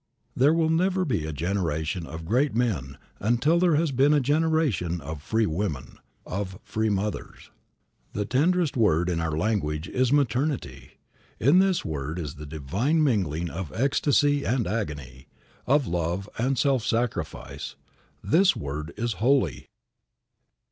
[0.35, 4.99] There will never be a generation of great men until there has been a generation
[4.99, 7.51] of free women of free mothers.
[8.13, 10.93] The tenderest word in our language is maternity.
[11.39, 15.27] In this word is the divine mingling of ecstasy and agony
[15.67, 17.75] of love and self sacrifice.
[18.23, 19.67] This word is holy!